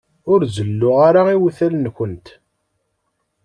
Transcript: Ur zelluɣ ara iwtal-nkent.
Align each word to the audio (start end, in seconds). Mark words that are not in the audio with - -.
Ur 0.31 0.41
zelluɣ 0.55 0.97
ara 1.07 1.21
iwtal-nkent. 1.35 2.27